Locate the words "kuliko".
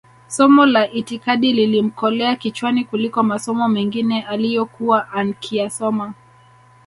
2.85-3.23